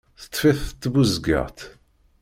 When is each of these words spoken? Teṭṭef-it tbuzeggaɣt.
Teṭṭef-it 0.21 0.77
tbuzeggaɣt. 0.81 1.59